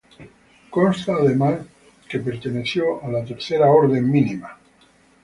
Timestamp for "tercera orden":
3.23-4.09